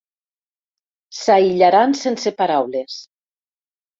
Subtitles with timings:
[1.17, 2.97] S'aïllaran sense paraules.